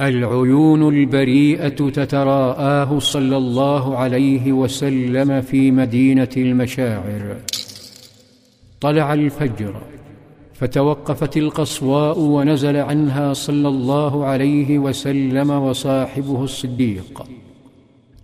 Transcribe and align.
العيون 0.00 0.88
البريئة 0.88 1.68
تتراءاه 1.68 2.98
صلى 2.98 3.36
الله 3.36 3.96
عليه 3.96 4.52
وسلم 4.52 5.40
في 5.40 5.70
مدينة 5.70 6.28
المشاعر. 6.36 7.36
طلع 8.80 9.14
الفجر 9.14 9.74
فتوقفت 10.54 11.36
القصواء 11.36 12.18
ونزل 12.18 12.76
عنها 12.76 13.32
صلى 13.32 13.68
الله 13.68 14.24
عليه 14.24 14.78
وسلم 14.78 15.50
وصاحبه 15.50 16.44
الصديق. 16.44 17.26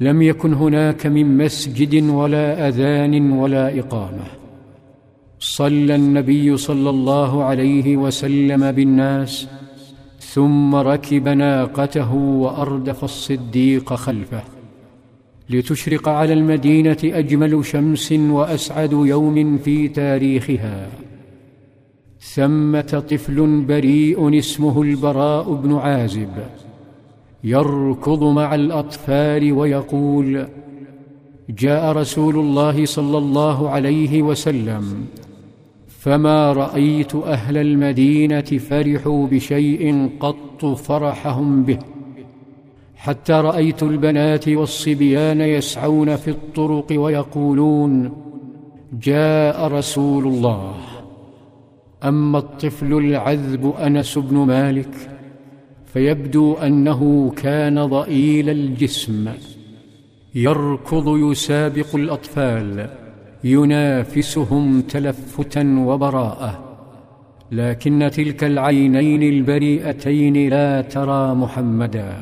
لم 0.00 0.22
يكن 0.22 0.54
هناك 0.54 1.06
من 1.06 1.38
مسجد 1.38 2.04
ولا 2.04 2.68
أذان 2.68 3.32
ولا 3.32 3.78
إقامة. 3.78 4.26
صلى 5.40 5.94
النبي 5.94 6.56
صلى 6.56 6.90
الله 6.90 7.44
عليه 7.44 7.96
وسلم 7.96 8.72
بالناس 8.72 9.48
ثم 10.32 10.74
ركب 10.74 11.28
ناقته 11.28 12.14
وأردف 12.14 13.04
الصديق 13.04 13.94
خلفه. 13.94 14.42
لتشرق 15.50 16.08
على 16.08 16.32
المدينة 16.32 16.96
أجمل 17.04 17.64
شمس 17.64 18.12
وأسعد 18.12 18.92
يوم 18.92 19.58
في 19.58 19.88
تاريخها. 19.88 20.88
ثمة 22.20 23.04
طفل 23.10 23.64
بريء 23.68 24.38
اسمه 24.38 24.82
البراء 24.82 25.54
بن 25.54 25.76
عازب. 25.76 26.34
يركض 27.44 28.24
مع 28.24 28.54
الأطفال 28.54 29.52
ويقول 29.52 30.46
جاء 31.48 31.92
رسول 31.92 32.38
الله 32.38 32.84
صلى 32.84 33.18
الله 33.18 33.70
عليه 33.70 34.22
وسلم 34.22 35.06
فما 36.00 36.52
رأيت 36.52 37.14
أهل 37.14 37.56
المدينة 37.56 38.40
فرحوا 38.40 39.26
بشيء 39.26 40.10
قط 40.20 40.64
فرحهم 40.64 41.62
به. 41.62 41.78
حتى 42.96 43.32
رأيت 43.32 43.82
البنات 43.82 44.48
والصبيان 44.48 45.40
يسعون 45.40 46.16
في 46.16 46.30
الطرق 46.30 46.86
ويقولون 46.90 48.12
جاء 49.02 49.66
رسول 49.66 50.26
الله. 50.26 50.74
أما 52.04 52.38
الطفل 52.38 52.92
العذب 52.92 53.74
أنس 53.78 54.18
بن 54.18 54.36
مالك 54.36 54.94
فيبدو 55.86 56.54
أنه 56.54 57.30
كان 57.30 57.86
ضئيل 57.86 58.50
الجسم. 58.50 59.28
يركض 60.34 61.16
يسابق 61.16 61.94
الأطفال. 61.94 62.90
ينافسهم 63.44 64.80
تلفتا 64.80 65.84
وبراءة 65.86 66.60
لكن 67.52 68.10
تلك 68.12 68.44
العينين 68.44 69.22
البريئتين 69.22 70.48
لا 70.48 70.80
ترى 70.80 71.34
محمدا 71.34 72.12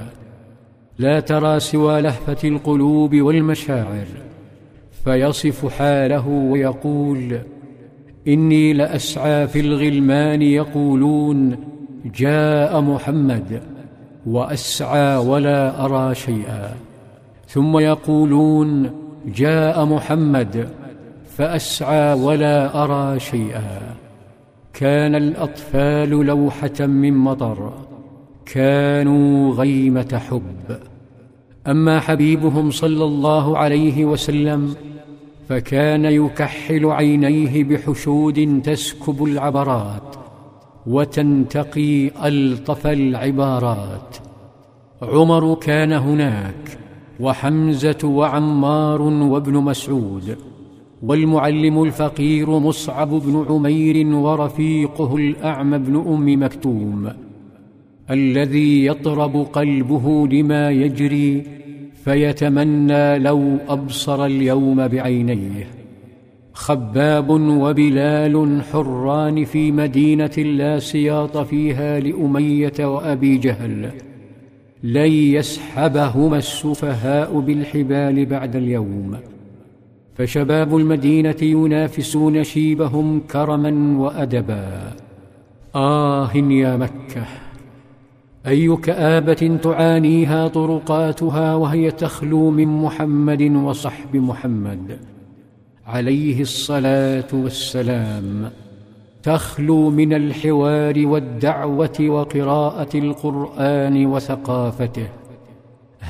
لا 0.98 1.20
ترى 1.20 1.60
سوى 1.60 2.00
لهفة 2.00 2.48
القلوب 2.48 3.16
والمشاعر. 3.16 4.06
فيصف 5.04 5.78
حاله 5.78 6.28
ويقول 6.28 7.38
إني 8.28 8.72
لأسعى 8.72 9.48
في 9.48 9.60
الغلمان 9.60 10.42
يقولون 10.42 11.56
جاء 12.16 12.80
محمد 12.80 13.62
وأسعى 14.26 15.16
ولا 15.16 15.84
أرى 15.84 16.14
شيئا. 16.14 16.74
ثم 17.48 17.78
يقولون 17.78 18.90
جاء 19.26 19.84
محمد 19.84 20.68
فأسعى 21.38 22.12
ولا 22.12 22.84
أرى 22.84 23.20
شيئا. 23.20 23.94
كان 24.72 25.14
الأطفال 25.14 26.10
لوحة 26.10 26.86
من 26.86 27.14
مطر 27.14 27.72
كانوا 28.46 29.54
غيمة 29.54 30.20
حب. 30.28 30.78
أما 31.66 32.00
حبيبهم 32.00 32.70
صلى 32.70 33.04
الله 33.04 33.58
عليه 33.58 34.04
وسلم 34.04 34.74
فكان 35.48 36.04
يكحل 36.04 36.86
عينيه 36.86 37.64
بحشود 37.64 38.62
تسكب 38.64 39.24
العبرات 39.24 40.16
وتنتقي 40.86 42.10
ألطف 42.28 42.86
العبارات. 42.86 44.16
عمر 45.02 45.54
كان 45.54 45.92
هناك 45.92 46.78
وحمزة 47.20 47.98
وعمار 48.04 49.02
وابن 49.02 49.54
مسعود 49.54 50.47
والمعلم 51.02 51.82
الفقير 51.82 52.50
مصعب 52.50 53.10
بن 53.10 53.46
عمير 53.48 54.06
ورفيقه 54.06 55.16
الأعمى 55.16 55.78
بن 55.78 55.96
أم 55.96 56.42
مكتوم 56.42 57.08
الذي 58.10 58.86
يطرب 58.86 59.36
قلبه 59.36 60.28
لما 60.28 60.70
يجري 60.70 61.42
فيتمنى 62.04 63.18
لو 63.18 63.56
أبصر 63.68 64.24
اليوم 64.24 64.88
بعينيه. 64.88 65.66
خباب 66.52 67.30
وبلال 67.30 68.62
حران 68.72 69.44
في 69.44 69.72
مدينة 69.72 70.36
لا 70.36 70.78
سياط 70.78 71.36
فيها 71.36 72.00
لأمية 72.00 72.72
وأبي 72.80 73.36
جهل 73.36 73.90
لن 74.82 75.12
يسحبهما 75.12 76.38
السفهاء 76.38 77.40
بالحبال 77.40 78.26
بعد 78.26 78.56
اليوم. 78.56 79.16
فشباب 80.18 80.76
المدينة 80.76 81.36
ينافسون 81.42 82.44
شيبهم 82.44 83.20
كرما 83.20 83.98
وأدبا. 83.98 84.92
آه 85.74 86.36
يا 86.36 86.76
مكة. 86.76 87.24
اي 88.46 88.76
كابه 88.76 89.58
تعانيها 89.62 90.48
طرقاتها 90.48 91.54
وهي 91.54 91.90
تخلو 91.90 92.50
من 92.50 92.68
محمد 92.68 93.42
وصحب 93.42 94.16
محمد. 94.16 94.98
عليه 95.86 96.40
الصلاة 96.40 97.28
والسلام. 97.32 98.50
تخلو 99.22 99.90
من 99.90 100.12
الحوار 100.12 101.06
والدعوة 101.06 102.00
وقراءة 102.00 102.98
القرآن 102.98 104.06
وثقافته. 104.06 105.08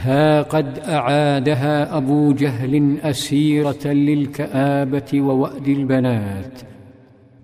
ها 0.05 0.43
قد 0.43 0.79
أعادها 0.79 1.97
أبو 1.97 2.33
جهل 2.33 2.97
أسيرة 3.03 3.87
للكآبة 3.87 5.21
ووأد 5.21 5.69
البنات. 5.69 6.61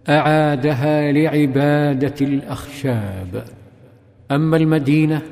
أعادها 0.08 1.12
لعبادة 1.12 2.14
الأخشاب. 2.20 3.44
أما 4.30 4.56
المدينة 4.56 5.22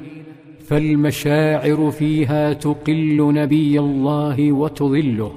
فالمشاعر 0.65 1.91
فيها 1.91 2.53
تقل 2.53 3.34
نبي 3.34 3.81
الله 3.81 4.53
وتظله 4.53 5.33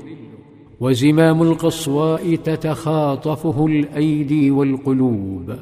وزمام 0.79 1.41
القصواء 1.41 2.35
تتخاطفه 2.35 3.65
الأيدي 3.65 4.51
والقلوب. 4.51 5.55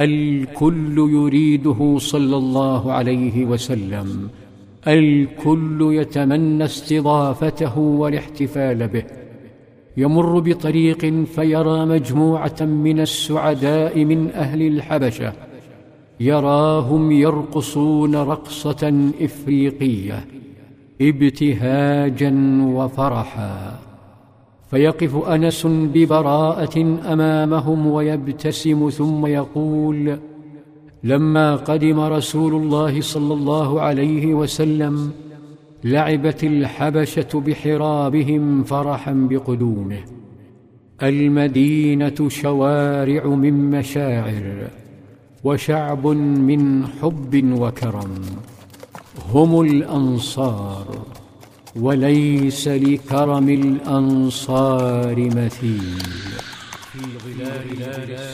الكل 0.00 0.98
يريده 0.98 1.98
صلى 1.98 2.36
الله 2.36 2.92
عليه 2.92 3.44
وسلم. 3.44 4.28
الكل 4.88 5.88
يتمنى 5.92 6.64
استضافته 6.64 7.78
والاحتفال 7.78 8.88
به. 8.88 9.04
يمر 9.96 10.38
بطريق 10.38 11.24
فيرى 11.24 11.86
مجموعة 11.86 12.60
من 12.60 13.00
السعداء 13.00 14.04
من 14.04 14.30
أهل 14.30 14.62
الحبشة. 14.62 15.32
يراهم 16.20 17.12
يرقصون 17.12 18.16
رقصة 18.16 19.10
إفريقية 19.20 20.24
ابتهاجا 21.00 22.32
وفرحا. 22.64 23.78
فيقف 24.70 25.28
أنس 25.28 25.66
ببراءة 25.66 26.80
أمامهم 27.12 27.86
ويبتسم 27.86 28.90
ثم 28.90 29.26
يقول 29.26 30.18
لما 31.04 31.56
قدم 31.56 32.00
رسول 32.00 32.54
الله 32.54 33.00
صلى 33.00 33.34
الله 33.34 33.80
عليه 33.80 34.34
وسلم 34.34 35.12
لعبت 35.84 36.44
الحبشة 36.44 37.42
بحرابهم 37.46 38.64
فرحا 38.64 39.12
بقدومه. 39.30 39.98
المدينة 41.02 42.28
شوارع 42.28 43.26
من 43.26 43.70
مشاعر 43.70 44.68
وشعب 45.44 46.06
من 46.50 46.86
حب 46.86 47.52
وكرم. 47.60 48.14
هم 49.32 49.60
الأنصار 49.60 50.86
وليس 51.76 52.68
لكرم 52.68 53.48
الأنصار 53.48 55.16
مثيل. 55.16 55.98
في 56.92 56.98
ظلال 57.24 57.68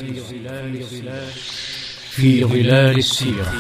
في 0.01 0.21
ظلال 0.21 0.83
في 0.83 1.01
ظلال 1.03 1.70
السيرة. 2.99 3.53